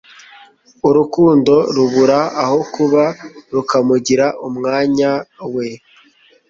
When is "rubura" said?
1.75-2.19